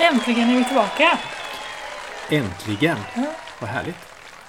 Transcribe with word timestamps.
Äntligen 0.00 0.50
är 0.50 0.58
vi 0.58 0.64
tillbaka! 0.64 1.18
Äntligen! 2.30 2.96
Ja. 3.16 3.24
Vad 3.60 3.70
härligt. 3.70 3.96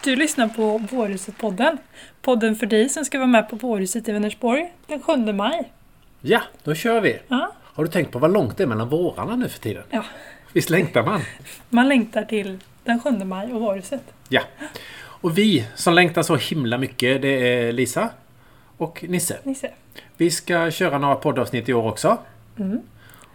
Du 0.03 0.15
lyssnar 0.15 0.47
på 0.47 0.77
Vårhuset-podden. 0.77 1.77
Podden 2.21 2.55
för 2.55 2.65
dig 2.65 2.89
som 2.89 3.05
ska 3.05 3.17
vara 3.17 3.27
med 3.27 3.49
på 3.49 3.55
Vårhuset 3.55 4.09
i 4.09 4.11
Vänersborg 4.11 4.73
den 4.87 5.01
7 5.01 5.33
maj. 5.33 5.71
Ja, 6.21 6.41
då 6.63 6.75
kör 6.75 7.01
vi! 7.01 7.19
Ja, 7.27 7.51
Har 7.63 7.83
du 7.83 7.89
tänkt 7.91 8.11
på 8.11 8.19
vad 8.19 8.33
långt 8.33 8.57
det 8.57 8.63
är 8.63 8.67
mellan 8.67 8.89
vårarna 8.89 9.35
nu 9.35 9.49
för 9.49 9.59
tiden? 9.59 9.83
ja. 9.89 10.03
Visst 10.53 10.69
längtar 10.69 11.03
man? 11.03 11.21
Man 11.69 11.87
längtar 11.89 12.23
till 12.23 12.59
den 12.83 12.99
7 13.01 13.09
maj 13.11 13.53
och 13.53 13.61
Vårhuset. 13.61 14.01
Ja. 14.29 14.41
Och 14.99 15.37
vi 15.37 15.65
som 15.75 15.93
längtar 15.93 16.23
så 16.23 16.35
himla 16.35 16.77
mycket, 16.77 17.21
det 17.21 17.27
är 17.53 17.71
Lisa 17.71 18.09
och 18.77 19.03
Nisse. 19.07 19.37
Ni 19.43 19.55
ser. 19.55 19.73
Vi 20.17 20.31
ska 20.31 20.71
köra 20.71 20.97
några 20.97 21.15
poddavsnitt 21.15 21.69
i 21.69 21.73
år 21.73 21.87
också. 21.87 22.17
Mm. 22.59 22.81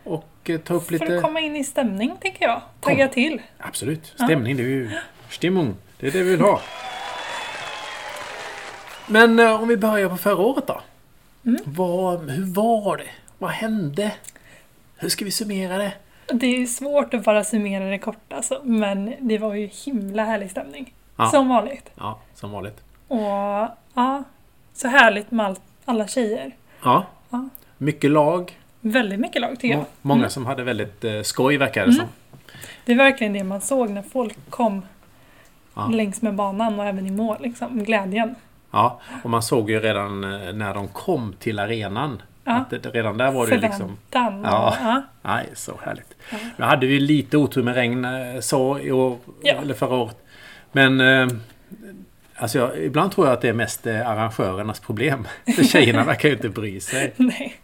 Och 0.04 0.28
eh, 0.50 0.60
ta 0.60 0.74
upp 0.74 0.84
För 0.84 0.92
lite... 0.92 1.16
att 1.16 1.22
komma 1.22 1.40
in 1.40 1.56
i 1.56 1.64
stämning, 1.64 2.16
tänker 2.20 2.44
jag. 2.44 2.60
Tagga 2.80 3.08
till. 3.08 3.42
Absolut. 3.58 4.06
Stämning, 4.06 4.56
det 4.56 4.62
är 4.62 4.66
ju... 4.66 4.90
Stimmung. 5.30 5.76
Det 6.00 6.06
är 6.06 6.10
det 6.10 6.22
vi 6.22 6.30
vill 6.30 6.40
ha. 6.40 6.60
Men 9.06 9.38
eh, 9.38 9.62
om 9.62 9.68
vi 9.68 9.76
börjar 9.76 10.08
på 10.08 10.16
förra 10.16 10.36
året 10.36 10.66
då. 10.66 10.80
Mm. 11.46 11.60
Vad, 11.64 12.30
hur 12.30 12.54
var 12.54 12.96
det? 12.96 13.10
Vad 13.38 13.50
hände? 13.50 14.12
Hur 14.96 15.08
ska 15.08 15.24
vi 15.24 15.30
summera 15.30 15.78
det? 15.78 15.92
Det 16.26 16.46
är 16.46 16.66
svårt 16.66 17.14
att 17.14 17.24
bara 17.24 17.44
summera 17.44 17.84
det 17.84 17.98
kort 17.98 18.32
alltså, 18.32 18.60
men 18.64 19.14
det 19.20 19.38
var 19.38 19.54
ju 19.54 19.66
himla 19.66 20.24
härlig 20.24 20.50
stämning. 20.50 20.94
Ja. 21.16 21.30
Som 21.30 21.48
vanligt. 21.48 21.90
Ja, 21.94 22.18
som 22.34 22.50
vanligt. 22.50 22.80
Och 23.08 23.68
ja, 23.94 24.24
så 24.74 24.88
härligt 24.88 25.30
med 25.30 25.46
all, 25.46 25.56
alla 25.84 26.06
tjejer. 26.06 26.56
Ja. 26.82 27.06
Ja. 27.30 27.48
Mycket 27.78 28.10
lag. 28.10 28.58
Väldigt 28.86 29.20
mycket 29.20 29.40
lag 29.42 29.52
tycker 29.60 29.68
jag. 29.68 29.78
Må- 29.78 29.86
Många 30.02 30.18
Mm. 30.20 30.30
som 30.30 30.46
hade 30.46 30.62
väldigt 30.64 31.04
eh, 31.04 31.22
skoj 31.22 31.56
verkar 31.56 31.80
det 31.80 31.92
Mm. 31.92 31.96
som. 31.96 32.06
Det 32.84 32.92
är 32.92 32.96
verkligen 32.96 33.32
det 33.32 33.44
man 33.44 33.60
såg 33.60 33.90
när 33.90 34.02
folk 34.02 34.36
kom 34.50 34.82
Ja. 35.74 35.86
längs 35.88 36.22
med 36.22 36.34
banan 36.34 36.78
och 36.80 36.86
även 36.86 37.06
i 37.06 37.10
mål. 37.10 37.36
Liksom. 37.40 37.84
Glädjen. 37.84 38.34
Ja, 38.70 39.00
och 39.22 39.30
man 39.30 39.42
såg 39.42 39.70
ju 39.70 39.80
redan 39.80 40.24
eh, 40.24 40.52
när 40.52 40.74
de 40.74 40.88
kom 40.88 41.34
till 41.38 41.58
arenan. 41.58 42.22
Ja. 42.44 42.52
Att 42.56 42.70
det, 42.70 42.90
redan 42.90 43.18
där 43.18 43.30
var 43.32 43.46
det 43.46 43.54
ju 43.54 43.60
liksom... 43.60 43.96
Ja. 44.10 44.40
ja. 44.44 45.02
Nej, 45.22 45.46
så 45.54 45.72
härligt. 45.84 46.14
Ja. 46.30 46.38
Nu 46.56 46.64
hade 46.64 46.86
vi 46.86 47.00
lite 47.00 47.36
otur 47.36 47.62
med 47.62 47.74
regn 47.74 48.04
eh, 48.04 48.40
så 48.40 48.78
i 48.78 48.92
år, 48.92 49.18
Ja. 49.42 49.54
eller 49.54 49.74
förra 49.74 49.94
året. 49.96 50.16
Men 50.72 51.00
eh, 51.00 51.28
alltså 52.36 52.58
jag, 52.58 52.78
ibland 52.78 53.12
tror 53.12 53.26
jag 53.26 53.34
att 53.34 53.40
det 53.40 53.48
är 53.48 53.52
mest 53.52 53.86
eh, 53.86 54.08
arrangörernas 54.10 54.80
problem. 54.80 55.26
För 55.56 55.64
tjejerna 55.72 56.04
verkar 56.04 56.28
ju 56.28 56.34
inte 56.34 56.48
bry 56.48 56.80
sig. 56.80 57.12
Nej. 57.16 57.54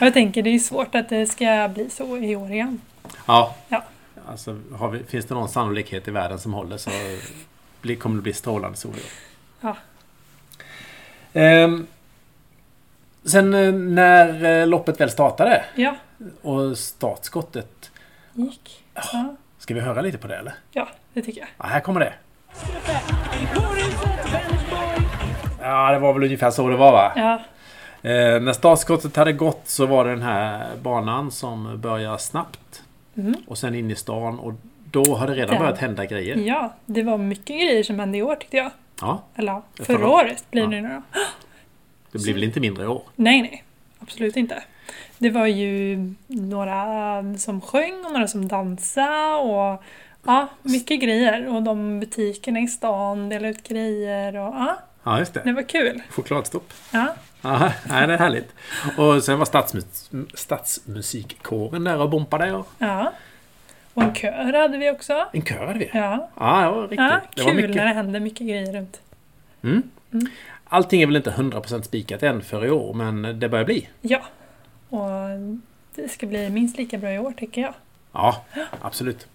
Jag 0.00 0.12
tänker 0.14 0.42
det 0.42 0.50
är 0.50 0.58
svårt 0.58 0.94
att 0.94 1.08
det 1.08 1.26
ska 1.26 1.70
bli 1.74 1.90
så 1.90 2.16
i 2.16 2.36
år 2.36 2.50
igen. 2.52 2.80
Ja. 3.26 3.54
Ja. 3.68 3.84
Alltså, 4.28 4.56
vi, 4.92 5.04
finns 5.04 5.26
det 5.26 5.34
någon 5.34 5.48
sannolikhet 5.48 6.08
i 6.08 6.10
världen 6.10 6.38
som 6.38 6.52
håller 6.54 6.76
så 6.76 6.90
blir, 7.80 7.96
kommer 7.96 8.16
det 8.16 8.22
bli 8.22 8.32
strålande 8.32 8.76
sol 8.78 8.94
i 8.94 9.00
år. 9.00 9.10
Ja. 9.60 9.76
Ehm, 11.40 11.86
sen 13.24 13.54
eh, 13.54 13.72
när 13.72 14.44
eh, 14.60 14.66
loppet 14.66 15.00
väl 15.00 15.10
startade 15.10 15.64
Ja, 15.74 15.96
och 16.42 16.78
startskottet. 16.78 17.90
gick. 18.32 18.84
Ja, 18.94 19.36
Ska 19.58 19.74
vi 19.74 19.80
höra 19.80 20.00
lite 20.00 20.18
på 20.18 20.28
det 20.28 20.36
eller? 20.36 20.54
ja 20.72 20.88
det 21.12 21.22
tycker 21.22 21.40
jag. 21.40 21.48
Ja, 21.58 21.64
här 21.66 21.80
kommer 21.80 22.00
det. 22.00 22.12
Ja, 25.60 25.92
det 25.92 25.98
var 25.98 26.12
väl 26.12 26.22
ungefär 26.24 26.50
så 26.50 26.68
det 26.68 26.76
var 26.76 26.92
va? 26.92 27.12
Ja, 27.16 27.42
Eh, 28.02 28.40
när 28.40 28.52
startskottet 28.52 29.16
hade 29.16 29.32
gått 29.32 29.60
så 29.64 29.86
var 29.86 30.04
det 30.04 30.10
den 30.10 30.22
här 30.22 30.66
banan 30.82 31.30
som 31.30 31.80
börjar 31.80 32.18
snabbt. 32.18 32.82
mm. 33.16 33.34
Och 33.46 33.58
sen 33.58 33.74
in 33.74 33.90
i 33.90 33.94
stan 33.96 34.38
och 34.38 34.52
då 34.90 35.04
har 35.16 35.26
det 35.26 35.34
redan 35.34 35.48
Den. 35.54 35.58
börjat 35.58 35.78
hända 35.78 36.04
grejer. 36.06 36.36
ja, 36.36 36.74
det 36.86 37.02
var 37.02 37.18
mycket 37.18 37.46
grejer 37.56 37.82
som 37.82 37.98
hände 37.98 38.18
i 38.18 38.22
år 38.22 38.36
tyckte 38.36 38.56
jag. 38.56 38.70
Ja, 39.00 39.22
Eller 39.34 39.52
ja, 39.52 39.62
Förra 39.76 39.84
förra 39.86 40.08
året. 40.08 40.44
blir 40.50 40.62
Ja. 40.62 40.68
det 40.68 40.80
nu 40.80 40.88
då. 40.88 41.02
det 42.12 42.18
blir 42.22 42.32
väl 42.34 42.44
inte 42.44 42.60
mindre 42.60 42.84
i 42.84 42.86
år? 42.86 43.02
Nej, 43.16 43.42
nej. 43.42 43.64
Absolut 43.98 44.36
inte. 44.36 44.62
Det 45.18 45.30
var 45.30 45.46
ju 45.46 45.98
några 46.26 47.22
som 47.38 47.60
sjöng 47.60 48.04
och 48.06 48.12
några 48.12 48.28
som 48.28 48.48
dansade 48.48 49.34
och 49.36 49.82
ja, 50.26 50.48
mycket 50.62 51.00
grejer. 51.00 51.54
Och 51.54 51.62
de 51.62 52.00
butikerna 52.00 52.60
i 52.60 52.66
stan 52.68 53.28
delade 53.28 53.48
ut 53.48 53.68
grejer 53.68 54.36
och 54.36 54.54
ja, 54.54 54.76
Ja, 55.08 55.18
just 55.18 55.34
det 55.34 55.40
det. 55.44 55.52
var 55.52 55.62
kul. 55.62 56.02
Chokladstopp. 56.10 56.72
Ja, 56.92 57.14
Ja, 57.42 57.72
nej, 57.88 58.06
det 58.06 58.14
är 58.14 58.18
härligt. 58.18 58.54
Och 58.98 59.22
sen 59.24 59.38
var 59.38 59.46
stadsmus 59.46 60.10
stadsmusikkåren 60.34 61.84
där 61.84 61.98
och 62.00 62.10
bompade. 62.10 62.52
Och 62.52 62.68
ja. 62.78 63.12
Och 63.94 64.02
en 64.02 64.14
kör 64.14 64.52
hade 64.60 64.78
vi 64.78 64.90
också. 64.90 65.26
en 65.32 65.42
kör 65.44 65.66
hade 65.66 65.78
vi. 65.78 65.90
Ja, 65.94 66.30
Ja, 66.36 66.70
var 66.72 66.82
riktigt. 66.82 66.98
ja 66.98 67.20
det 67.34 67.42
var 67.42 67.50
kul 67.50 67.56
mycket. 67.56 67.76
när 67.76 67.84
det 67.84 67.92
händer 67.94 68.20
mycket 68.20 68.46
grejer 68.46 68.72
runt. 68.72 69.00
Mm. 69.62 69.82
Mm. 70.12 70.26
Allting 70.64 71.02
är 71.02 71.06
väl 71.06 71.16
inte 71.16 71.30
100% 71.30 71.82
spikat 71.82 72.22
än 72.22 72.42
för 72.42 72.64
i 72.66 72.70
år, 72.70 72.94
men 72.94 73.40
det 73.40 73.48
börjar 73.48 73.64
bli. 73.64 73.88
Ja, 74.00 74.22
och 74.88 75.10
det 75.94 76.08
ska 76.08 76.26
bli 76.26 76.50
minst 76.50 76.78
lika 76.78 76.98
bra 76.98 77.12
i 77.12 77.18
år 77.18 77.32
tycker 77.36 77.60
jag. 77.60 77.74
Ja, 78.12 78.44
absolut. 78.80 79.26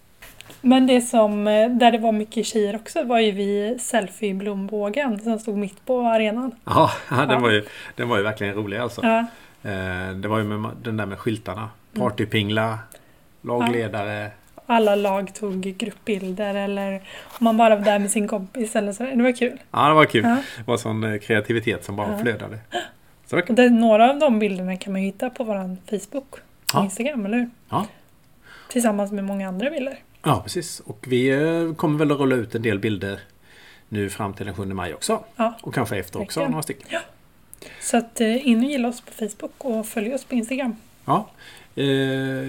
Men 0.60 0.86
det 0.86 1.00
som, 1.00 1.46
eh, 1.48 1.70
där 1.70 1.92
det 1.92 1.98
var 1.98 2.12
mycket 2.12 2.46
tjejer 2.46 2.76
också 2.76 3.02
var 3.02 3.18
ju 3.18 3.30
vi 3.30 3.76
selfie-blombågen 3.80 5.18
som 5.20 5.38
stod 5.38 5.56
mitt 5.58 5.86
på 5.86 6.00
arenan. 6.00 6.52
Ja, 6.64 6.90
den, 7.08 7.30
Ja. 7.30 7.38
Var 7.38 7.50
ju, 7.50 7.64
den 7.96 8.08
var 8.08 8.16
ju 8.16 8.22
verkligen 8.22 8.54
rolig 8.54 8.76
alltså. 8.78 9.00
Ja, 9.02 9.26
Eh, 9.70 10.10
Det 10.16 10.28
var 10.28 10.38
ju 10.38 10.44
med 10.44 10.70
den 10.82 10.96
där 10.96 11.06
med 11.06 11.18
skyltarna. 11.18 11.68
Partypingla, 11.98 12.78
lagledare. 13.42 14.30
alla 14.66 14.94
lag 14.94 15.34
tog 15.34 15.60
gruppbilder 15.60 16.54
eller 16.54 16.94
om 17.22 17.44
man 17.44 17.56
bara 17.56 17.76
var 17.76 17.84
där 17.84 17.98
med 17.98 18.10
sin 18.10 18.28
kompis 18.28 18.76
eller 18.76 18.92
så. 18.92 19.02
Det 19.02 19.22
var 19.22 19.32
kul. 19.36 19.58
Ja, 19.70 19.88
det 19.88 19.94
var 19.94 20.04
kul. 20.04 20.22
Ja. 20.24 20.36
Det 20.56 20.66
var 20.66 20.76
sån 20.76 21.04
eh, 21.04 21.18
kreativitet 21.18 21.84
som 21.84 21.96
bara 21.96 22.10
Ja. 22.12 22.18
flödade. 22.18 22.58
Så 23.26 23.36
det 23.40 23.70
några 23.70 24.10
av 24.10 24.18
de 24.18 24.38
bilderna 24.38 24.76
kan 24.76 24.92
man 24.92 25.02
hitta 25.02 25.30
på 25.30 25.44
vår 25.44 25.76
Facebook 25.90 26.34
och. 26.74 26.84
Instagram, 26.84 27.26
eller 27.26 27.38
hur? 27.38 27.50
Ja. 27.70 27.86
Tillsammans 28.68 29.12
med 29.12 29.24
många 29.24 29.48
andra 29.48 29.70
bilder. 29.70 29.96
Ja, 30.24 30.40
precis. 30.42 30.80
Och 30.80 31.04
vi 31.08 31.28
eh, 31.28 31.74
kommer 31.74 31.98
väl 31.98 32.12
att 32.12 32.18
rulla 32.18 32.36
ut 32.36 32.54
en 32.54 32.62
del 32.62 32.78
bilder 32.78 33.20
nu 33.88 34.10
fram 34.10 34.34
till 34.34 34.46
den 34.46 34.54
7 34.54 34.64
maj 34.66 34.94
också. 34.94 35.24
Ja. 35.36 35.54
Och 35.62 35.74
kanske 35.74 35.96
efter 35.96 36.20
också, 36.20 36.40
Verkligen. 36.40 36.50
några 36.50 36.62
stycken. 36.62 37.00
Så 37.80 37.96
att 37.96 38.20
eh, 38.20 38.46
in 38.48 38.58
och 38.58 38.70
gilla 38.70 38.88
oss 38.88 39.00
på 39.00 39.12
Facebook 39.12 39.52
och 39.58 39.86
följ 39.86 40.14
oss 40.14 40.24
på 40.24 40.34
Instagram. 40.34 40.76
Ja. 41.04 41.28
Eh, 41.76 41.84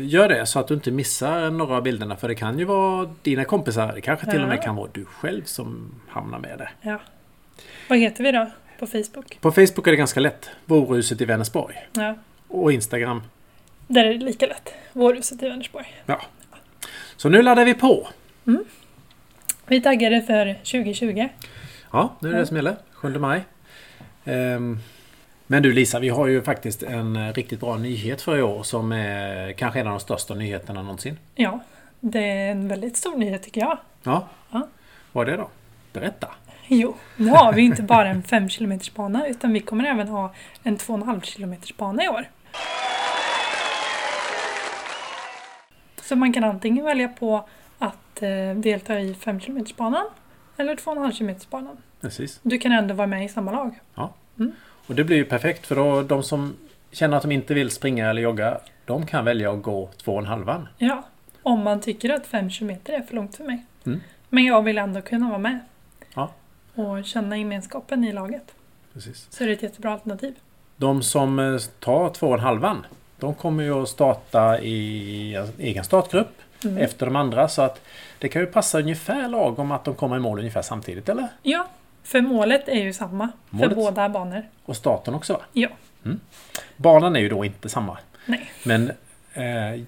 gör 0.06 0.30
det 0.30 0.46
så 0.46 0.60
att 0.60 0.68
du 0.68 0.74
inte 0.74 0.92
missar 0.92 1.50
några 1.52 1.76
av 1.78 1.84
bilderna 1.84 2.16
för 2.16 2.28
det 2.28 2.36
kan 2.36 2.60
ju 2.60 2.66
vara 2.66 3.10
dina 3.22 3.46
kompisar. 3.46 3.92
Det 3.96 4.02
kanske 4.02 4.32
till 4.32 4.42
och 4.42 4.48
med 4.48 4.58
Ja. 4.58 4.62
kan 4.62 4.76
vara 4.76 4.90
du 4.94 5.06
själv 5.06 5.44
som 5.44 5.92
hamnar 6.10 6.40
med 6.40 6.58
där. 6.58 6.72
Ja. 6.82 7.00
Vad 7.90 7.98
heter 8.00 8.24
vi 8.24 8.32
då 8.32 8.52
på 8.80 8.88
Facebook? 8.88 9.38
På 9.42 9.52
Facebook 9.52 9.88
är 9.88 9.92
det 9.92 9.98
ganska 9.98 10.20
lätt. 10.20 10.50
Vårhuset 10.66 11.22
i 11.22 11.26
Vänersborg. 11.26 11.76
Ja, 11.94 12.16
Och 12.48 12.72
Instagram. 12.74 13.22
där 13.88 14.06
är 14.06 14.14
det 14.14 14.26
lika 14.26 14.48
lätt. 14.48 14.74
Vårhuset 14.94 15.44
i 15.44 15.50
Vänersborg. 15.50 15.94
Ja. 16.06 16.22
Så 17.18 17.30
nu 17.30 17.42
laddar 17.42 17.66
vi 17.66 17.74
på. 17.74 18.08
Vi 19.68 19.78
är 19.78 19.82
taggade 19.82 20.22
för 20.22 20.54
2020. 20.54 21.30
Ja, 21.92 22.16
nu 22.20 22.30
är 22.30 22.34
det 22.34 22.40
det 22.40 22.46
som 22.46 22.56
gäller. 22.56 22.76
7 22.92 23.20
maj. 23.20 23.42
Ehm, 24.26 24.80
men 25.48 25.64
du 25.64 25.74
Lisa, 25.74 26.00
vi 26.00 26.10
har 26.10 26.28
ju 26.28 26.42
faktiskt 26.42 26.84
en 26.84 27.16
eh, 27.16 27.34
riktigt 27.34 27.60
bra 27.60 27.78
nyhet 27.78 28.22
för 28.22 28.38
i 28.38 28.42
år 28.42 28.64
som 28.64 28.92
är 28.92 29.52
kanske 29.52 29.80
en 29.80 29.88
av 29.88 29.94
de 29.94 30.00
största 30.00 30.34
nyheterna 30.34 30.82
någonsin. 30.82 31.20
Ja, 31.36 31.60
det 32.00 32.20
är 32.20 32.52
en 32.52 32.68
väldigt 32.68 32.98
stor 32.98 33.18
nyhet 33.18 33.44
tycker 33.44 33.62
jag. 33.62 33.78
Ja. 34.04 34.28
Ja. 34.52 34.68
Vad 35.12 35.28
är 35.28 35.32
det 35.32 35.38
då? 35.38 35.50
Berätta. 35.94 36.28
Jo, 36.68 36.96
nu 37.16 37.30
har 37.30 37.54
vi 37.54 37.62
inte 37.62 37.82
bara 37.84 38.08
en 38.08 38.24
5 38.24 38.50
km 38.50 38.80
bana 38.96 39.28
utan 39.28 39.54
vi 39.54 39.60
kommer 39.60 39.84
även 39.84 40.08
ha 40.08 40.34
en 40.64 40.78
2,5 40.78 41.22
km 41.22 41.56
bana 41.78 42.04
i 42.04 42.08
år. 42.08 42.26
Så 46.06 46.16
man 46.16 46.34
kan 46.34 46.44
antingen 46.44 46.86
välja 46.86 47.08
på 47.08 47.50
att 47.80 48.22
eh, 48.22 48.56
delta 48.56 49.00
i 49.00 49.14
5 49.14 49.40
km 49.40 49.66
banan 49.78 50.06
eller 50.58 50.76
2,5 50.76 51.18
km 51.18 51.36
banan. 51.50 51.78
Precis. 52.02 52.40
Du 52.42 52.58
kan 52.58 52.72
ändå 52.72 52.94
vara 52.94 53.08
med 53.08 53.26
i 53.26 53.30
samma 53.30 53.52
lag. 53.52 53.80
Och 54.88 54.96
det 54.96 55.04
blir 55.04 55.18
ju 55.18 55.26
perfekt 55.26 55.68
för 55.68 55.76
då 55.76 56.02
de 56.02 56.24
som 56.24 56.56
känner 56.92 57.18
att 57.18 57.24
de 57.24 57.32
inte 57.32 57.54
vill 57.54 57.72
springa 57.72 58.10
eller 58.10 58.22
jogga 58.22 58.60
de 58.86 59.06
kan 59.06 59.26
välja 59.26 59.52
att 59.52 59.62
gå 59.62 59.90
två 60.04 60.14
och 60.14 60.20
en 60.20 60.26
halvan. 60.26 60.68
Ja, 60.78 61.04
om 61.44 61.64
man 61.64 61.82
tycker 61.82 62.10
att 62.10 62.28
5 62.28 62.50
km 62.50 62.70
är 62.70 63.02
för 63.02 63.16
långt 63.16 63.36
för 63.36 63.44
mig. 63.44 63.66
Mm. 63.86 64.02
Men 64.30 64.46
jag 64.46 64.62
vill 64.62 64.78
ändå 64.78 65.02
kunna 65.02 65.28
vara 65.30 65.40
med. 65.40 65.60
Ja. 66.14 66.32
Och 66.76 67.06
känna 67.06 67.38
gemenskapen 67.38 68.04
i 68.04 68.14
laget. 68.14 68.56
Precis. 68.94 69.28
Så 69.30 69.44
är 69.44 69.48
det 69.48 69.54
ett 69.54 69.64
jättebra 69.64 69.92
alternativ. 69.92 70.36
De 70.78 71.04
som 71.04 71.40
eh, 71.40 71.58
tar 71.80 72.10
två 72.10 72.28
och 72.28 72.34
en 72.34 72.40
halvan 72.40 72.86
de 73.20 73.34
kommer 73.34 73.64
ju 73.64 73.82
att 73.84 73.90
starta 73.90 74.60
i 74.60 75.36
en 75.36 75.48
egen 75.60 75.84
startgrupp 75.84 76.42
Mm. 76.66 76.78
efter 76.78 77.06
de 77.06 77.16
andra 77.16 77.48
så 77.48 77.62
att 77.62 77.82
det 78.20 78.28
kan 78.30 78.42
ju 78.42 78.46
passa 78.46 78.80
ungefär 78.80 79.28
lagom 79.28 79.72
att 79.72 79.84
de 79.86 79.96
kommer 79.96 80.16
i 80.16 80.20
mål 80.20 80.40
ungefär 80.40 80.62
samtidigt 80.62 81.10
eller? 81.10 81.28
Ja, 81.42 81.68
för 82.04 82.22
målet 82.22 82.68
är 82.70 82.84
ju 82.84 82.94
samma 82.94 83.30
Målet? 83.50 83.70
för 83.70 83.76
båda 83.76 84.10
banor. 84.10 84.44
Och 84.66 84.76
starten 84.76 85.14
också 85.14 85.34
va? 85.34 85.40
Ja. 85.54 85.68
Banan 86.78 87.16
är 87.16 87.20
ju 87.20 87.30
då 87.30 87.46
inte 87.46 87.70
samma. 87.70 87.98
Nej. 88.26 88.52
Men 88.64 88.90
eh, 89.34 89.82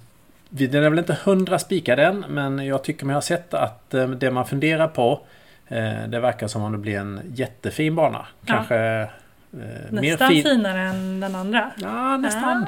den 0.49 0.83
är 0.83 0.89
väl 0.89 0.99
inte 0.99 1.17
hundra 1.23 1.59
spikad 1.59 1.99
än, 1.99 2.25
men 2.29 2.65
jag 2.65 2.83
tycker 2.83 3.05
mig 3.05 3.13
ha 3.13 3.21
sett 3.21 3.53
att 3.53 3.93
eh, 3.93 4.07
det 4.09 4.31
man 4.31 4.45
funderar 4.47 4.87
på 4.87 5.21
eh, 5.67 6.03
det 6.07 6.19
verkar 6.19 6.47
som 6.47 6.63
om 6.63 6.71
det 6.71 6.77
blir 6.77 6.97
en 6.99 7.21
jättefin 7.35 7.95
bana. 7.95 8.25
Ja. 8.41 8.53
Kanske 8.53 8.75
eh, 8.77 9.07
mer 9.51 10.01
Nästan 10.01 10.29
fin... 10.29 10.43
finare 10.43 10.81
än 10.81 11.19
den 11.19 11.35
andra. 11.35 11.71
Ja, 11.77 12.17
nästan. 12.17 12.65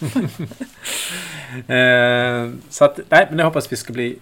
Eh, 1.68 2.50
så 2.70 2.84
att, 2.84 3.00
nej, 3.08 3.26
men 3.30 3.38
jag 3.38 3.44
hoppas 3.46 3.72
vi 3.72 3.76
ska 3.76 3.92
bli 3.92 4.18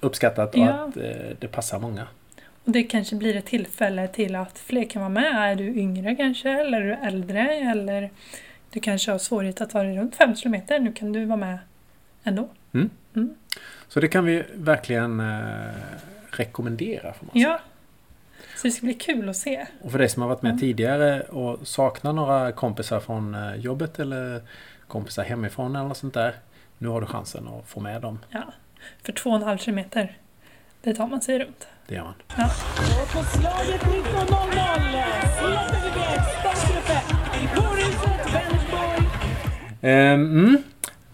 uppskattat 0.00 0.54
och 0.54 0.60
Ja. 0.60 0.70
att 0.88 0.96
eh, 0.96 1.02
det 1.38 1.48
passar 1.48 1.78
många. 1.78 2.06
Och 2.64 2.72
det 2.72 2.82
kanske 2.82 3.16
blir 3.16 3.36
ett 3.36 3.46
tillfälle 3.46 4.08
till 4.08 4.36
att 4.36 4.58
fler 4.58 4.84
kan 4.84 5.02
vara 5.02 5.08
med. 5.10 5.50
Är 5.52 5.54
du 5.56 5.64
yngre 5.66 6.14
kanske, 6.16 6.50
eller 6.50 6.80
är 6.80 6.84
du 6.86 6.94
äldre, 7.06 7.40
eller 7.54 8.10
du 8.72 8.80
kanske 8.80 9.10
har 9.10 9.18
svårighet 9.18 9.60
att 9.60 9.70
ta 9.70 9.82
dig 9.82 9.96
runt 9.96 10.16
5 10.16 10.34
km. 10.34 10.54
Nu 10.68 10.92
kan 10.92 11.12
du 11.12 11.24
vara 11.24 11.36
med 11.36 11.58
ändå. 12.24 12.48
Så 13.88 14.00
det 14.00 14.08
kan 14.08 14.24
vi 14.24 14.42
verkligen 14.54 15.20
eh, 15.20 15.72
rekommendera. 16.30 17.12
Får 17.12 17.26
man 17.26 17.32
säga. 17.32 17.48
Ja. 17.48 17.60
Så 18.56 18.66
det 18.66 18.70
ska 18.70 18.84
bli 18.86 18.94
kul 18.94 19.28
att 19.28 19.36
se. 19.36 19.66
Och 19.82 19.90
för 19.92 19.98
dig 19.98 20.08
som 20.08 20.22
har 20.22 20.28
varit 20.28 20.42
med 20.42 20.50
Mm. 20.50 20.60
tidigare 20.60 21.20
och 21.20 21.68
saknar 21.68 22.12
några 22.12 22.52
kompisar 22.52 23.00
från 23.00 23.34
eh, 23.34 23.54
jobbet 23.56 23.98
eller 23.98 24.40
kompisar 24.88 25.22
hemifrån 25.24 25.76
eller 25.76 25.94
sånt 25.94 26.14
där. 26.14 26.34
Nu 26.78 26.88
har 26.88 27.00
du 27.00 27.06
chansen 27.06 27.48
att 27.48 27.68
få 27.68 27.80
med 27.80 28.02
dem. 28.02 28.18
Ja. 28.30 28.42
För 29.02 29.12
2,5 29.12 29.56
km, 29.58 30.08
det 30.82 30.94
tar 30.94 31.06
man 31.06 31.20
sig 31.20 31.38
runt. 31.38 31.68
Det 31.86 31.94
gör 31.94 32.02
man. 32.04 32.14
Och 33.02 33.12
på 33.12 33.22
slaget 33.24 33.82
19.00 33.82 33.92
släpper 35.38 35.80
vi 35.82 35.88
iväg 35.88 36.20
startgruppen 36.40 37.42
i 37.42 37.56
Kårhuset, 37.56 38.34
Vänersborg. 38.34 39.08
Ehm, 39.82 40.22
mm. 40.38 40.62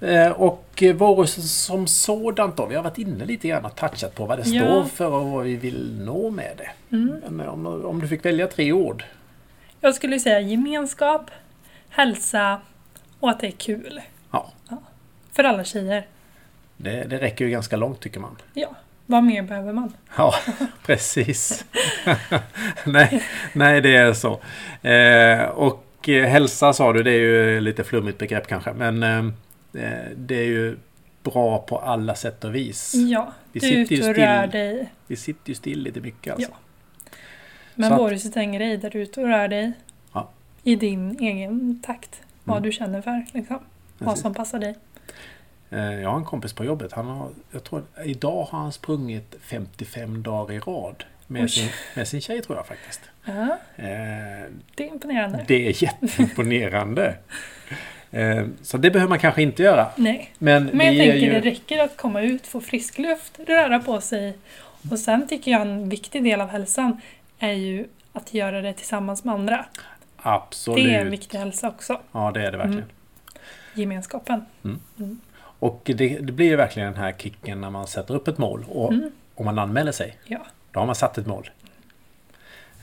Eh, 0.00 0.30
Och 0.32 0.82
eh, 0.82 0.94
Vårhuset 0.94 1.44
som 1.44 1.86
sådant 1.86 2.56
då. 2.56 2.66
Vi 2.66 2.74
har 2.74 2.82
varit 2.82 2.98
inne 2.98 3.24
lite 3.24 3.48
grann 3.48 3.64
och 3.64 3.74
touchat 3.76 4.14
på 4.14 4.26
vad 4.26 4.38
det 4.38 4.48
Ja. 4.48 4.64
står 4.64 4.84
för 4.84 5.06
och 5.10 5.26
vad 5.30 5.44
vi 5.44 5.56
vill 5.56 6.00
nå 6.04 6.30
med 6.30 6.52
det. 6.56 6.96
Mm. 6.96 7.20
Men 7.28 7.48
om, 7.48 7.66
om 7.66 8.00
du 8.00 8.08
fick 8.08 8.24
välja 8.24 8.46
tre 8.46 8.72
ord. 8.72 9.04
Jag 9.80 9.94
skulle 9.94 10.20
säga 10.20 10.40
gemenskap, 10.40 11.30
hälsa 11.88 12.60
och 13.20 13.31
att 13.31 13.40
det 13.40 13.46
är 13.46 13.50
kul. 13.50 14.00
Ja, 14.31 14.52
För 15.32 15.44
alla 15.44 15.64
tjejer. 15.64 16.06
det, 16.76 17.05
det 17.05 17.19
räcker 17.19 17.44
ju 17.44 17.50
ganska 17.50 17.76
långt 17.76 18.00
tycker 18.00 18.20
man. 18.20 18.37
Ja, 18.55 18.75
vad 19.06 19.25
mer 19.25 19.43
behöver 19.43 19.72
man? 19.72 19.93
Ja, 20.16 20.34
precis. 20.87 21.64
nej, 22.84 23.22
nej, 23.52 23.81
det 23.81 23.96
är 23.96 24.12
så. 24.12 24.40
Eh, 24.88 25.44
och 25.49 26.08
eh, 26.08 26.25
hälsa 26.28 26.72
sa 26.72 26.93
du, 26.93 27.02
det 27.02 27.11
är 27.11 27.20
ju 27.20 27.61
lite 27.61 27.84
flummigt 27.84 28.19
begrepp 28.19 28.46
kanske. 28.46 28.72
Men 28.72 29.02
eh, 29.02 29.19
eh, 29.84 30.08
det 30.17 30.34
är 30.37 30.44
ju 30.46 30.76
bra 31.22 31.58
på 31.58 31.78
alla 31.78 32.14
sätt 32.14 32.44
och 32.44 32.55
vis. 32.55 32.94
Ja, 32.94 33.32
Vi 33.52 33.60
du 33.60 33.67
är 33.67 33.70
sitter 33.70 33.94
ju 33.94 33.96
ute 34.00 34.08
och 34.08 34.14
still. 34.14 34.25
rör 34.26 34.46
dig. 34.46 34.93
Vi 35.06 35.17
sitter 35.17 35.49
ju 35.49 35.55
still 35.55 35.82
lite 35.82 36.00
mycket 36.00 36.34
alltså. 36.34 36.50
Ja. 36.50 36.56
Men 37.75 37.96
Vårhuset 37.96 38.37
är 38.37 38.40
en 38.40 38.52
grej 38.52 38.76
där 38.76 38.90
du 38.90 38.99
är 38.99 39.02
ute 39.02 39.20
och 39.20 39.26
rör 39.28 39.49
dig. 39.49 39.72
Ja. 40.12 40.28
I 40.62 40.76
din 40.76 41.19
egen 41.20 41.82
takt. 41.87 42.20
Vad 42.44 42.56
Mm. 42.56 42.62
du 42.69 42.73
känner 42.73 43.00
för. 43.02 43.26
Liksom. 43.32 43.58
Vad 43.99 44.19
som 44.19 44.35
passar 44.35 44.58
dig. 44.58 44.75
Eh, 45.70 45.79
Jag 46.00 46.11
har 46.11 46.17
en 46.19 46.25
kompis 46.25 46.52
på 46.52 46.64
jobbet. 46.64 46.93
Han 46.93 47.06
har, 47.06 47.29
jag 47.50 47.64
tror, 47.64 47.82
idag 48.05 48.44
har 48.44 48.58
han 48.58 48.73
sprungit 48.73 49.35
55 49.41 50.23
dagar 50.23 50.55
i 50.55 50.58
rad. 50.58 51.05
Med 51.26 51.43
Oj. 51.43 51.49
sin, 51.49 51.69
med 51.96 52.08
sin 52.08 52.20
tjej 52.20 52.43
tror 52.43 52.56
jag 52.58 52.67
faktiskt. 52.67 53.00
Ja, 53.25 53.58
Eh, 53.76 53.85
det 54.75 54.85
är 54.85 54.88
imponerande. 54.88 55.44
det 55.49 55.69
är 55.69 55.82
jätteimponerande. 55.82 57.14
eh, 58.11 58.44
så 58.62 58.76
det 58.79 58.91
behöver 58.91 59.08
man 59.08 59.19
kanske 59.19 59.43
inte 59.43 59.62
göra. 59.62 59.88
Nej. 59.96 60.31
Men, 60.38 60.64
Men 60.64 60.87
jag 60.87 60.96
tänker 61.06 61.26
ju... 61.26 61.32
det 61.32 61.41
räcker 61.41 61.79
att 61.85 61.96
komma 61.96 62.20
ut, 62.23 62.46
få 62.46 62.61
frisk 62.61 62.99
luft, 62.99 63.38
röra 63.46 63.79
på 63.79 64.00
sig. 64.00 64.37
Och 64.91 64.99
sen 64.99 65.29
tycker 65.29 65.50
jag 65.50 65.61
en 65.62 65.88
viktig 65.88 66.25
del 66.25 66.41
av 66.41 66.49
hälsan 66.49 67.00
är 67.38 67.52
ju 67.52 67.87
att 68.12 68.35
göra 68.35 68.61
det 68.62 68.73
tillsammans 68.73 69.25
med 69.25 69.35
andra. 69.35 69.64
Absolut. 70.26 70.84
Det 70.84 70.94
är 70.94 71.00
en 71.00 71.10
viktig 71.10 71.38
hälsa 71.38 71.68
också. 71.68 72.00
Ja, 72.12 72.30
det 72.34 72.46
är 72.46 72.52
det 72.52 72.58
verkligen. 72.58 72.78
Mm. 72.82 72.90
Gemenskapen. 73.74 74.44
Och 75.58 75.80
det, 75.84 76.18
det 76.18 76.32
blir 76.32 76.46
ju 76.46 76.56
verkligen 76.56 76.92
den 76.92 77.02
här 77.02 77.12
kicken 77.12 77.60
när 77.60 77.70
man 77.70 77.86
sätter 77.86 78.14
upp 78.14 78.28
ett 78.28 78.38
mål 78.38 78.64
och 78.68 78.92
Mm. 78.92 79.10
om 79.34 79.44
man 79.44 79.58
anmäler 79.58 79.92
sig. 79.92 80.18
Ja. 80.24 80.38
Då 80.70 80.80
har 80.80 80.86
man 80.86 80.94
satt 80.94 81.18
ett 81.18 81.26
mål. 81.26 81.50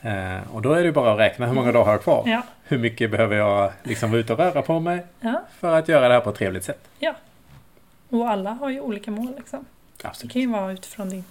Eh, 0.01 0.53
och 0.53 0.61
då 0.61 0.73
är 0.73 0.83
det 0.83 0.91
bara 0.91 1.13
att 1.13 1.19
räkna 1.19 1.47
hur 1.47 1.53
många 1.53 1.71
dagar 1.71 1.85
har 1.85 1.91
jag 1.91 2.03
kvar. 2.03 2.23
Ja. 2.25 2.43
Hur 2.63 2.77
mycket 2.77 3.11
behöver 3.11 3.35
jag 3.35 3.71
liksom 3.83 4.11
vara 4.11 4.19
ute 4.19 4.33
och 4.33 4.39
röra 4.39 4.61
på 4.61 4.79
mig 4.79 5.05
ja. 5.19 5.41
för 5.59 5.77
att 5.79 5.87
göra 5.87 6.07
det 6.07 6.13
här 6.13 6.21
på 6.21 6.29
ett 6.29 6.35
trevligt 6.35 6.63
sätt. 6.63 6.87
Och 8.09 8.29
alla 8.29 8.49
har 8.49 8.69
ju 8.69 8.81
olika 8.81 9.11
mål 9.11 9.33
liksom. 9.37 9.65
Det 10.01 10.07
Absolut. 10.07 10.33
kan 10.33 10.41
ju 10.41 10.47
vara 10.47 10.71
utifrån 10.71 11.09
din. 11.09 11.23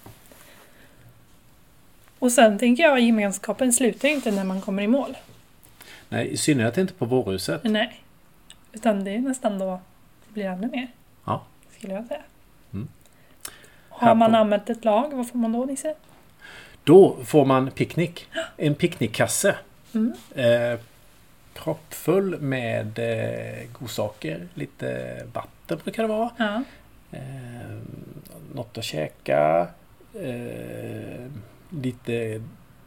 Och 2.18 2.32
sen 2.32 2.58
tänker 2.58 2.82
jag 2.82 3.00
gemenskapen 3.00 3.72
slutar 3.72 4.08
ju 4.08 4.14
inte 4.14 4.30
när 4.30 4.44
man 4.44 4.60
kommer 4.60 4.82
i 4.82 4.86
mål. 4.86 5.16
Nej, 6.12 6.32
i 6.32 6.36
synnerhet 6.36 6.78
inte 6.78 6.94
på 6.94 7.04
vårhuset. 7.04 7.64
Nej. 7.64 8.02
Utan 8.72 9.04
det 9.04 9.10
är 9.10 9.18
nästan 9.18 9.58
då 9.58 9.80
det 10.26 10.32
blir 10.32 10.44
ännu 10.44 10.68
mer. 10.68 10.88
Ja. 11.24 11.42
Skulle 11.78 11.94
jag 11.94 12.06
säga. 12.06 12.22
Mm. 12.72 12.88
Har 13.88 14.14
man 14.14 14.34
anmält 14.34 14.70
ett 14.70 14.84
lag, 14.84 15.10
vad 15.12 15.28
får 15.28 15.38
man 15.38 15.52
då 15.52 15.64
Nisse? 15.64 15.94
Då 16.84 17.16
får 17.24 17.44
man 17.44 17.70
picknick. 17.70 18.28
En 18.56 18.74
picknickkasse. 18.74 19.56
Mm. 19.94 20.12
Eh, 20.34 20.80
proppfull 21.54 22.40
med 22.40 22.98
eh, 22.98 23.68
godsaker. 23.72 24.48
Lite 24.54 25.16
vatten 25.32 25.78
brukar 25.84 26.02
det 26.02 26.08
vara. 26.08 26.30
Ja. 26.36 26.62
Eh, 27.12 27.78
något 28.54 28.78
att 28.78 28.84
käka. 28.84 29.68
Eh, 30.14 31.26
lite... 31.70 32.42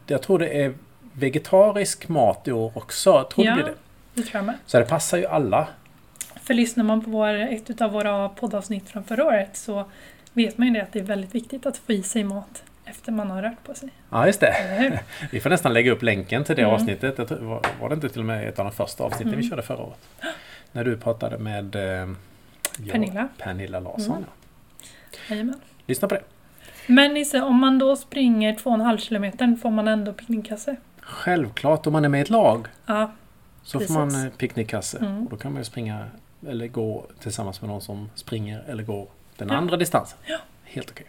Jag 0.07 0.21
tror 0.21 0.39
det 0.39 0.63
är 0.63 0.73
vegetarisk 1.13 2.07
mat 2.09 2.47
i 2.47 2.51
år 2.51 2.71
också. 2.75 3.23
Tror 3.33 3.45
Ja. 3.45 3.51
det 3.51 3.55
blir 3.63 3.65
det. 3.65 3.77
Det 4.13 4.21
tror 4.21 4.35
jag 4.37 4.45
med. 4.45 4.55
Så 4.65 4.79
det 4.79 4.85
passar 4.85 5.17
ju 5.17 5.25
alla. 5.25 5.67
För 6.43 6.53
lyssnar 6.53 6.83
man 6.83 7.01
på 7.03 7.09
vår, 7.09 7.27
ett 7.33 7.81
av 7.81 7.91
våra 7.91 8.29
poddavsnitt 8.29 8.89
från 8.89 9.03
förra 9.03 9.25
året 9.25 9.57
så 9.57 9.85
vet 10.33 10.57
man 10.57 10.67
ju 10.67 10.73
det 10.73 10.81
att 10.81 10.91
det 10.93 10.99
är 10.99 11.03
väldigt 11.03 11.35
viktigt 11.35 11.65
att 11.65 11.77
få 11.77 11.91
i 11.93 12.03
sig 12.03 12.23
mat 12.23 12.63
efter 12.85 13.11
man 13.11 13.31
har 13.31 13.41
rört 13.41 13.63
på 13.63 13.73
sig. 13.73 13.89
Ja, 14.09 14.25
just 14.27 14.39
det. 14.39 14.99
Vi 15.31 15.39
får 15.39 15.49
nästan 15.49 15.73
lägga 15.73 15.91
upp 15.91 16.01
länken 16.03 16.43
till 16.43 16.55
det 16.55 16.61
Mm. 16.61 16.73
avsnittet. 16.73 17.15
Tror, 17.15 17.61
var, 17.79 17.89
det 17.89 17.95
inte 17.95 18.09
till 18.09 18.19
och 18.19 18.25
med 18.25 18.47
ett 18.49 18.59
av 18.59 18.65
de 18.65 18.71
första 18.71 19.03
avsnitten 19.03 19.29
vi 19.31 19.35
Mm. 19.37 19.49
körde 19.49 19.61
förra 19.61 19.83
året? 19.83 19.99
När 20.71 20.83
du 20.83 20.97
pratade 20.97 21.37
med 21.37 21.75
eh, 21.75 21.81
ja, 21.81 22.91
Pernilla. 22.91 23.27
Pernilla 23.37 23.79
Larsson. 23.79 24.15
Mm. 24.17 24.25
Ja. 24.81 24.87
Jajamän. 25.29 25.59
Lyssna 25.87 26.07
på 26.07 26.15
det. 26.15 26.21
Men 26.87 27.13
Nisse, 27.13 27.41
om 27.41 27.55
man 27.59 27.79
då 27.79 27.95
springer 27.95 28.53
2,5 28.53 28.97
kilometer 28.97 29.55
får 29.61 29.69
man 29.69 29.87
ändå 29.87 30.13
picknickkasse? 30.13 30.75
Självklart 31.05 31.87
om 31.87 31.93
man 31.93 32.05
är 32.05 32.09
med 32.09 32.19
i 32.19 32.21
ett 32.21 32.29
lag 32.29 32.67
Ja, 32.85 33.11
så 33.63 33.79
Precis. 33.79 33.95
får 33.95 34.05
man 34.05 34.25
eh, 34.25 34.31
picknickkasse. 34.31 34.97
Mm. 34.97 35.23
Och 35.23 35.29
då 35.29 35.37
kan 35.37 35.51
man 35.51 35.61
ju 35.61 35.65
springa 35.65 36.07
eller 36.47 36.67
gå 36.67 37.05
tillsammans 37.19 37.61
med 37.61 37.69
någon 37.69 37.81
som 37.81 38.09
springer 38.15 38.63
eller 38.67 38.83
går 38.83 39.07
den 39.37 39.47
Ja. 39.49 39.55
andra 39.55 39.77
distansen. 39.77 40.17
Ja. 40.25 40.37
Helt 40.63 40.91
okej. 40.91 41.05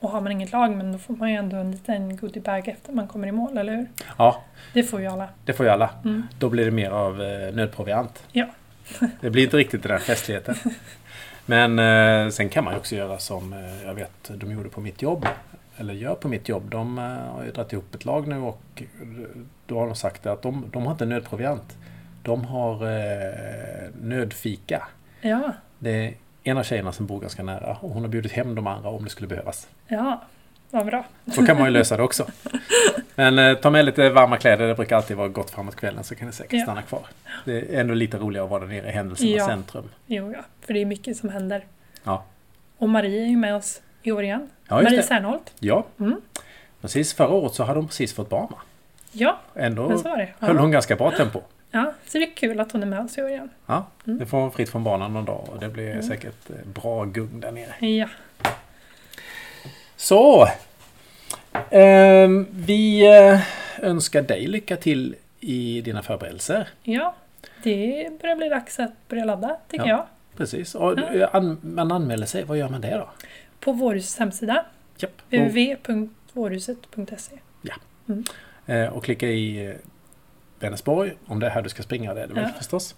och 0.00 0.10
har 0.10 0.20
man 0.20 0.32
inget 0.32 0.52
lag 0.52 0.76
men 0.76 0.92
då 0.92 0.98
får 0.98 1.14
man 1.16 1.30
ju 1.30 1.36
ändå 1.36 1.56
en 1.56 1.70
liten 1.70 2.16
goodiebag 2.16 2.68
efter 2.68 2.92
man 2.92 3.08
kommer 3.08 3.28
i 3.28 3.32
mål, 3.32 3.58
eller 3.58 3.72
hur? 3.76 3.86
Ja, 4.18 4.42
Det 4.72 4.82
får 4.82 5.00
ju 5.00 5.06
alla. 5.06 5.28
det 5.44 5.52
får 5.52 5.66
ju 5.66 5.72
alla. 5.72 5.90
Mm. 6.04 6.22
Då 6.38 6.48
blir 6.48 6.64
det 6.64 6.70
mer 6.70 6.90
av 6.90 7.22
eh, 7.22 7.54
nödproviant. 7.54 8.22
Ja. 8.32 8.46
det 9.20 9.30
blir 9.30 9.44
inte 9.44 9.56
riktigt 9.56 9.82
den 9.82 9.92
där 9.92 9.98
festligheten. 9.98 10.54
Men 11.46 11.78
eh, 11.78 12.30
sen 12.30 12.48
kan 12.48 12.64
man 12.64 12.72
ju 12.74 12.78
också 12.78 12.94
göra 12.96 13.18
som 13.18 13.52
eh, 13.52 13.82
jag 13.84 13.94
vet 13.94 14.30
de 14.34 14.52
gjorde 14.52 14.68
på 14.68 14.80
mitt 14.80 15.02
jobb. 15.02 15.26
Eller 15.78 15.94
gör 15.94 16.14
på 16.14 16.28
mitt 16.28 16.48
jobb. 16.48 16.70
De 16.70 16.98
eh, 16.98 17.04
har 17.04 17.44
ju 17.44 17.50
dragit 17.50 17.72
ihop 17.72 17.94
ett 17.94 18.04
lag 18.04 18.28
nu 18.28 18.38
och 18.38 18.82
då 19.66 19.78
har 19.78 19.86
de 19.86 19.94
sagt 19.96 20.26
att 20.26 20.42
de, 20.42 20.64
de 20.72 20.84
har 20.84 20.92
inte 20.92 21.04
nödproviant. 21.06 21.76
De 22.22 22.44
har 22.44 22.74
eh, 22.86 23.90
nödfika. 24.02 24.82
Ja, 25.20 25.52
Det 25.78 25.90
är 26.06 26.14
en 26.42 26.58
av 26.58 26.62
tjejerna 26.62 26.92
som 26.92 27.06
bor 27.06 27.20
ganska 27.20 27.42
nära 27.42 27.76
och 27.80 27.90
hon 27.90 28.02
har 28.02 28.08
bjudit 28.08 28.32
hem 28.32 28.54
de 28.54 28.66
andra 28.66 28.88
om 28.90 29.04
det 29.04 29.10
skulle 29.10 29.28
behövas. 29.28 29.68
ja, 29.88 30.22
vad 30.70 30.86
bra. 30.86 31.04
Så 31.34 31.46
kan 31.46 31.56
man 31.56 31.64
ju 31.66 31.70
lösa 31.70 31.96
det 31.96 32.02
också. 32.02 32.26
Men 33.14 33.38
eh, 33.38 33.54
ta 33.54 33.70
med 33.70 33.84
lite 33.84 34.10
varma 34.10 34.36
kläder, 34.36 34.66
det 34.68 34.74
brukar 34.74 34.96
alltid 34.96 35.16
vara 35.16 35.28
gott 35.28 35.50
framåt 35.50 35.76
kvällen 35.76 36.04
så 36.04 36.14
kan 36.14 36.26
ni 36.26 36.32
säkert 36.32 36.52
Ja. 36.58 36.62
stanna 36.62 36.82
kvar. 36.82 37.06
Det 37.44 37.74
är 37.76 37.80
ändå 37.80 37.94
lite 37.94 38.16
roligare 38.18 38.44
att 38.44 38.50
vara 38.50 38.60
där 38.60 38.68
nere 38.68 38.88
i 38.88 38.90
händelsernas 38.92 39.34
Ja. 39.36 39.46
centrum. 39.46 39.88
Jo, 40.06 40.32
ja, 40.32 40.40
för 40.60 40.74
det 40.74 40.80
är 40.80 40.86
mycket 40.86 41.16
som 41.16 41.28
händer. 41.28 41.64
Ja. 42.04 42.24
Och 42.78 42.88
Marie 42.88 43.22
är 43.22 43.26
ju 43.26 43.36
med 43.36 43.54
oss 43.54 43.80
i 44.08 44.24
igen. 44.24 44.50
Ja, 44.68 44.82
Marie. 44.82 45.02
Serneholt. 45.02 45.52
Ja. 45.60 45.84
Mm. 46.00 46.20
Precis, 46.80 47.14
förra 47.14 47.28
året 47.28 47.54
så 47.54 47.64
hade 47.64 47.78
hon 47.78 47.86
precis 47.88 48.14
fått 48.14 48.28
barn. 48.28 48.52
Ja, 49.12 49.38
Ändå 49.54 49.88
men 49.88 49.98
så 49.98 50.08
var 50.08 50.16
det. 50.16 50.28
höll 50.38 50.56
Ja. 50.56 50.60
hon 50.62 50.70
ganska 50.70 50.96
bra 50.96 51.10
tempo. 51.10 51.40
ja, 51.70 51.92
så 52.06 52.18
det 52.18 52.24
är 52.24 52.30
kul 52.34 52.60
att 52.60 52.72
hon 52.72 52.82
är 52.82 52.86
med 52.86 53.00
oss 53.00 53.18
i 53.18 53.22
år 53.22 53.28
igen. 53.28 53.50
Ja, 53.66 53.86
Mm. 54.06 54.18
det 54.18 54.26
får 54.26 54.38
hon 54.38 54.52
fritt 54.52 54.68
från 54.70 54.84
banan 54.84 55.12
någon 55.12 55.24
dag 55.24 55.48
och 55.52 55.60
det 55.60 55.68
blir 55.68 55.90
Mm. 55.90 56.02
säkert 56.02 56.50
eh, 56.50 56.56
bra 56.74 57.04
gung 57.04 57.40
där 57.40 57.50
nere. 57.52 57.86
Ja, 57.86 58.08
Så! 59.96 60.48
Ehm, 61.70 62.46
vi 62.50 63.06
eh, 63.18 63.40
önskar 63.84 64.22
dig 64.22 64.46
lycka 64.46 64.76
till 64.76 65.16
i 65.40 65.80
dina 65.80 66.02
förberedelser. 66.02 66.68
ja. 66.82 67.14
Det 67.62 68.08
börjar 68.22 68.36
bli 68.36 68.48
dags 68.48 68.78
att 68.80 69.08
börja 69.08 69.24
ladda, 69.24 69.56
tycker 69.70 69.86
Ja. 69.86 69.90
jag. 69.96 70.06
Precis. 70.36 70.74
Och 70.74 70.98
an, 71.32 71.58
man 71.62 71.92
anmäler 71.92 72.26
sig. 72.26 72.44
Vad 72.44 72.58
gör 72.58 72.68
man 72.68 72.80
det 72.80 72.90
då? 72.96 73.08
På 73.60 73.72
Vårhusets 73.72 74.18
hemsida. 74.18 74.64
Och, 74.94 75.04
www.vårhuset.se. 75.30 77.38
eh, 78.66 78.86
och 78.88 79.04
klicka 79.04 79.26
i 79.26 79.66
eh, 79.66 79.72
Vänersborg 80.60 81.12
om 81.26 81.40
det 81.40 81.46
är 81.46 81.50
här 81.50 81.62
du 81.62 81.68
ska 81.68 81.82
springa. 81.82 82.14
Det 82.14 82.22
är 82.22 82.26
det 82.26 82.34
väl 82.34 82.42
Ja. 82.42 82.48
förstås. 82.58 82.94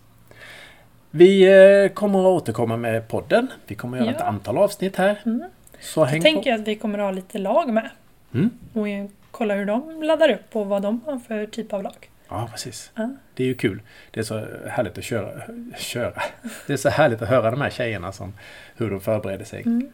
Vi 1.10 1.42
eh, 1.84 1.88
kommer 1.92 2.18
att 2.18 2.42
återkomma 2.42 2.76
med 2.76 3.08
podden. 3.08 3.48
Vi 3.66 3.74
kommer 3.74 3.98
att 3.98 4.04
göra 4.04 4.14
Ja. 4.14 4.20
ett 4.20 4.26
antal 4.26 4.58
avsnitt 4.58 4.96
här. 4.96 5.20
Mm. 5.26 5.42
Så 5.80 6.04
häng 6.04 6.22
Jag 6.22 6.34
på. 6.34 6.42
tänker 6.42 6.54
att 6.54 6.68
vi 6.68 6.76
kommer 6.76 6.98
att 6.98 7.04
ha 7.04 7.10
lite 7.10 7.38
lag 7.38 7.68
med. 7.68 7.90
Mm. 8.34 8.50
Och 8.72 8.86
kolla 9.30 9.54
hur 9.54 9.66
de 9.66 10.02
laddar 10.02 10.28
upp 10.30 10.56
och 10.56 10.66
vad 10.66 10.82
de 10.82 11.00
har 11.06 11.18
för 11.18 11.46
typ 11.46 11.72
av 11.72 11.82
lag. 11.82 12.10
Ja, 12.28 12.48
precis. 12.52 12.90
Ja. 12.94 13.10
Det 13.34 13.42
är 13.42 13.46
ju 13.46 13.54
kul. 13.54 13.82
Det 14.10 14.20
är 14.20 14.24
så 14.24 14.46
härligt 14.68 14.98
att 14.98 15.04
köra. 15.04 15.42
köra. 15.78 16.22
Det 16.66 16.72
är 16.72 16.76
så 16.76 16.88
härligt 16.88 17.22
att 17.22 17.28
höra 17.28 17.50
de 17.50 17.60
här 17.60 17.70
tjejerna 17.70 18.12
som 18.12 18.32
hur 18.76 18.90
de 18.90 19.00
förbereder 19.00 19.44
sig. 19.44 19.62
Mm. 19.62 19.92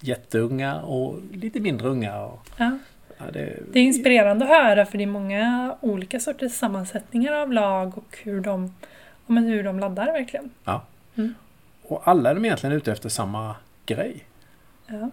Jätteunga 0.00 0.80
och 0.80 1.20
lite 1.32 1.60
mindre 1.60 1.88
unga. 1.88 2.20
Och, 2.20 2.48
Ja. 2.56 2.78
ja, 3.18 3.24
det, 3.32 3.58
Det 3.72 3.78
är 3.78 3.82
inspirerande 3.84 4.44
att 4.44 4.50
höra 4.50 4.86
för 4.86 4.98
det 4.98 5.04
är 5.04 5.08
många 5.08 5.76
olika 5.80 6.20
sorters 6.20 6.52
sammansättningar 6.52 7.32
av 7.32 7.52
lag 7.52 7.98
och 7.98 8.18
hur 8.22 8.40
de, 8.40 8.74
ja, 9.26 9.32
men 9.32 9.44
hur 9.44 9.62
de 9.62 9.80
laddar 9.80 10.06
verkligen. 10.06 10.50
Och 11.82 12.08
alla 12.08 12.30
är 12.30 12.34
de 12.34 12.44
egentligen 12.44 12.76
ute 12.76 12.92
efter 12.92 13.08
samma 13.08 13.56
grej. 13.86 14.24
Ja. 14.86 15.10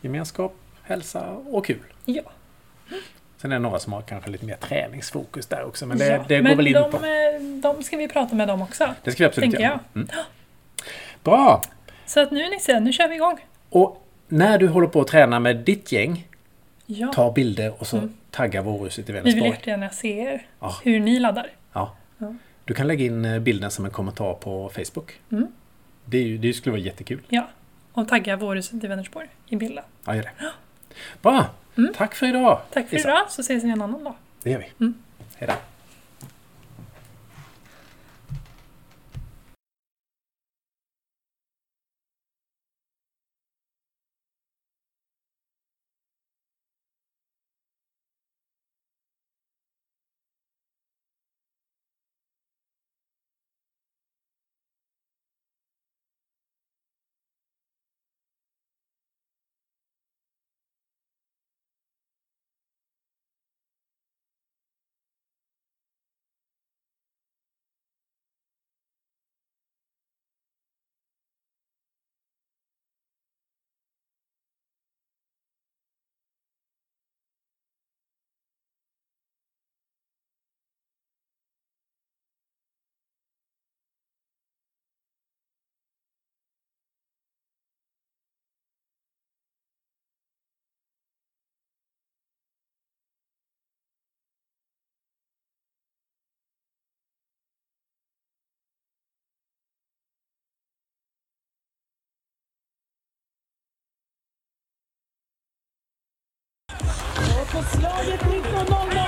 Gemenskap, 0.00 0.56
hälsa 0.82 1.30
och 1.30 1.66
kul. 1.66 1.82
Ja. 2.04 2.22
Sen 3.36 3.52
är 3.52 3.56
det 3.56 3.62
några 3.62 3.78
som 3.78 3.92
har 3.92 4.02
kanske 4.02 4.30
lite 4.30 4.44
mer 4.44 4.56
träningsfokus 4.56 5.46
där 5.46 5.64
också. 5.64 5.86
Men 5.86 5.98
det, 5.98 6.06
ja. 6.06 6.24
det 6.28 6.36
går 6.36 6.42
men 6.42 6.56
väl 6.56 6.66
in 6.66 6.72
de, 6.72 6.90
på. 6.90 6.98
de 7.68 7.82
ska 7.82 7.96
vi 7.96 8.08
prata 8.08 8.34
med 8.34 8.48
dem 8.48 8.62
också. 8.62 8.94
Det 9.04 9.10
ska 9.10 9.22
vi 9.24 9.26
absolut 9.28 9.60
göra. 9.60 9.80
Mm. 9.94 10.08
Bra! 11.22 11.62
Så 12.06 12.20
att 12.20 12.30
nu 12.30 12.48
Nisse, 12.48 12.80
nu 12.80 12.92
kör 12.92 13.08
vi 13.08 13.14
igång. 13.14 13.38
Och 13.74 14.06
när 14.28 14.58
du 14.58 14.68
håller 14.68 14.86
på 14.88 15.00
att 15.00 15.06
träna 15.08 15.40
med 15.40 15.56
ditt 15.56 15.92
gäng, 15.92 16.28
Ja. 16.86 17.12
ta 17.14 17.32
bilder 17.32 17.72
och 17.78 17.86
så 17.86 17.96
Mm. 17.96 18.12
tagga 18.30 18.62
Vårhuset 18.62 19.08
i 19.08 19.12
Vi 19.12 19.18
vill 19.18 19.22
Vänersborg. 19.24 19.50
jättegärna 19.50 19.90
se 19.90 20.18
er, 20.18 20.46
Ja. 20.60 20.74
hur 20.84 21.00
ni 21.00 21.18
laddar. 21.18 21.46
Ja. 21.72 21.94
Du 22.64 22.74
kan 22.74 22.86
lägga 22.86 23.04
in 23.04 23.24
eh, 23.24 23.38
bilden 23.38 23.70
som 23.70 23.84
en 23.84 23.90
kommentar 23.90 24.34
på 24.34 24.68
Facebook. 24.74 25.20
Mm. 25.32 25.46
Det, 26.04 26.36
det 26.36 26.52
skulle 26.52 26.70
vara 26.72 26.80
jättekul. 26.82 27.20
Ja. 27.28 27.48
Och 27.92 28.08
tagga 28.08 28.36
Vårhuset 28.36 28.84
i 28.84 28.86
Vänersborg 28.86 29.28
i 29.48 29.56
bilden. 29.56 29.84
Ja, 30.06 30.14
gör 30.16 30.22
det. 30.22 30.30
Bra! 31.22 31.46
Mm. 31.78 31.92
Tack 31.96 32.14
för 32.14 32.26
idag! 32.26 32.60
Tack 32.72 32.88
för 32.88 32.96
Lisa. 32.96 33.08
idag, 33.08 33.30
så 33.30 33.40
ses 33.40 33.64
vi 33.64 33.70
en 33.70 33.82
annan 33.82 34.04
dag. 34.04 34.14
Det 34.42 34.50
gör 34.50 34.58
vi. 34.58 34.66
Mm. 34.80 34.94
Hej 35.36 35.46
då! 107.54 107.58
Och 107.58 107.64
på 107.64 107.76
slaget 107.78 108.20
19.00 108.20 109.03